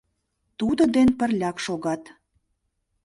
[0.59, 2.03] Тудын ден пырляк шогат